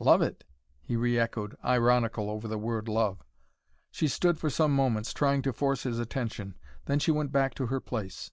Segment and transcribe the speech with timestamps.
[0.00, 0.42] "Love it?"
[0.80, 3.22] he re echoed, ironical over the word love.
[3.92, 6.56] She stood for some moments, trying to force his attention.
[6.86, 8.32] Then she went back to her place.